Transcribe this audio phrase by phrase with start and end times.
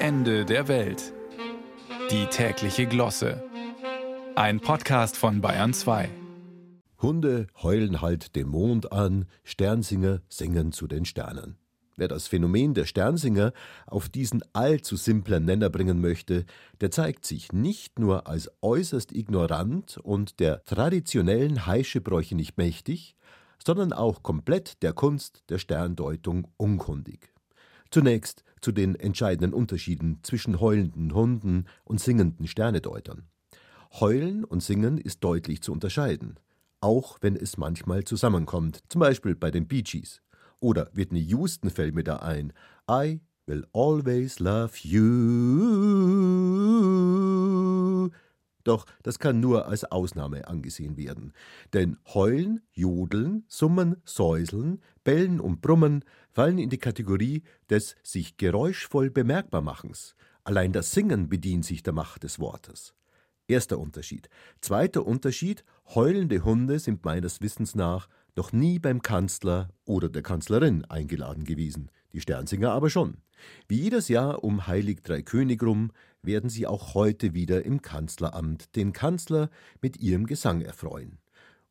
[0.00, 1.12] Ende der Welt.
[2.12, 3.42] Die tägliche Glosse.
[4.36, 6.08] Ein Podcast von Bayern 2.
[7.02, 11.58] Hunde heulen halt den Mond an, Sternsinger singen zu den Sternen.
[11.96, 13.52] Wer das Phänomen der Sternsinger
[13.88, 16.46] auf diesen allzu simplen Nenner bringen möchte,
[16.80, 23.16] der zeigt sich nicht nur als äußerst ignorant und der traditionellen Heischebräuche nicht mächtig,
[23.66, 27.32] sondern auch komplett der Kunst der Sterndeutung unkundig.
[27.90, 33.28] Zunächst zu den entscheidenden Unterschieden zwischen heulenden Hunden und singenden Sternedeutern.
[33.92, 36.38] Heulen und Singen ist deutlich zu unterscheiden,
[36.80, 40.20] auch wenn es manchmal zusammenkommt, zum Beispiel bei den Bee Gees.
[40.60, 42.52] Oder Whitney Houston fällt mir da ein.
[42.90, 45.97] I will always love you.
[48.64, 51.32] Doch das kann nur als Ausnahme angesehen werden.
[51.72, 59.10] Denn Heulen, Jodeln, Summen, Säuseln, Bellen und Brummen fallen in die Kategorie des sich geräuschvoll
[59.10, 60.14] Bemerkbarmachens.
[60.44, 62.94] Allein das Singen bedient sich der Macht des Wortes.
[63.46, 64.28] Erster Unterschied.
[64.60, 68.08] Zweiter Unterschied: Heulende Hunde sind meines Wissens nach
[68.38, 73.16] noch nie beim Kanzler oder der Kanzlerin eingeladen gewesen, die Sternsinger aber schon.
[73.66, 75.90] Wie jedes Jahr um Heilig Drei König rum
[76.22, 79.50] werden sie auch heute wieder im Kanzleramt den Kanzler
[79.82, 81.18] mit ihrem Gesang erfreuen.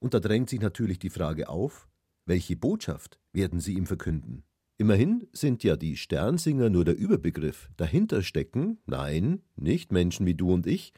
[0.00, 1.88] Und da drängt sich natürlich die Frage auf,
[2.24, 4.42] welche Botschaft werden sie ihm verkünden?
[4.76, 7.70] Immerhin sind ja die Sternsinger nur der Überbegriff.
[7.76, 10.92] Dahinter stecken, nein, nicht Menschen wie du und ich,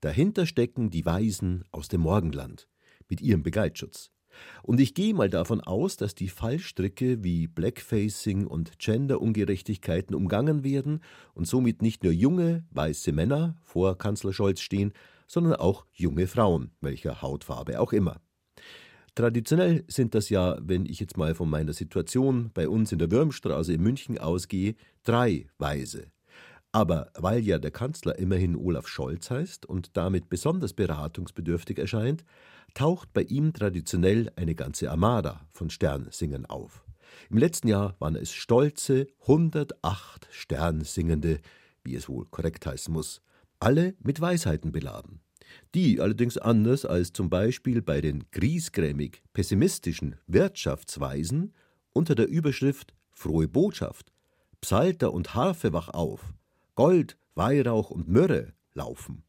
[0.00, 2.68] dahinter stecken die Weisen aus dem Morgenland
[3.08, 4.12] mit ihrem Begleitschutz.
[4.62, 11.00] Und ich gehe mal davon aus, dass die Fallstricke wie Blackfacing und Genderungerechtigkeiten umgangen werden
[11.34, 14.92] und somit nicht nur junge, weiße Männer vor Kanzler Scholz stehen,
[15.26, 18.20] sondern auch junge Frauen, welcher Hautfarbe auch immer.
[19.14, 23.10] Traditionell sind das ja, wenn ich jetzt mal von meiner Situation bei uns in der
[23.10, 26.12] Würmstraße in München ausgehe, drei Weise.
[26.70, 32.24] Aber weil ja der Kanzler immerhin Olaf Scholz heißt und damit besonders beratungsbedürftig erscheint,
[32.78, 36.84] taucht bei ihm traditionell eine ganze Armada von Sternsingern auf.
[37.28, 41.40] Im letzten Jahr waren es stolze 108 Sternsingende,
[41.82, 43.20] wie es wohl korrekt heißen muss,
[43.58, 45.18] alle mit Weisheiten beladen.
[45.74, 51.54] Die allerdings anders als zum Beispiel bei den griesgrämig pessimistischen Wirtschaftsweisen
[51.92, 54.12] unter der Überschrift Frohe Botschaft,
[54.60, 56.32] Psalter und Harfe wach auf,
[56.76, 59.22] Gold, Weihrauch und Myrrhe laufen.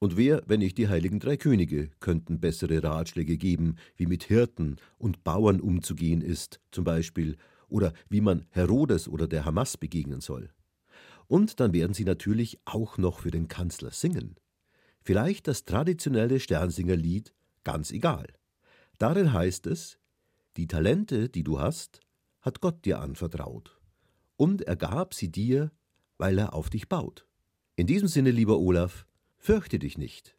[0.00, 4.76] Und wer, wenn nicht die heiligen drei Könige, könnten bessere Ratschläge geben, wie mit Hirten
[4.98, 7.36] und Bauern umzugehen ist, zum Beispiel,
[7.68, 10.50] oder wie man Herodes oder der Hamas begegnen soll.
[11.28, 14.34] Und dann werden sie natürlich auch noch für den Kanzler singen.
[15.00, 17.32] Vielleicht das traditionelle Sternsingerlied
[17.64, 18.26] Ganz egal.
[18.98, 19.98] Darin heißt es,
[20.56, 22.00] die Talente, die du hast,
[22.42, 23.80] hat Gott dir anvertraut.
[24.36, 25.72] Und er gab sie dir,
[26.18, 27.26] weil er auf dich baut.
[27.76, 29.04] In diesem Sinne, lieber Olaf,
[29.36, 30.32] fürchte dich nicht.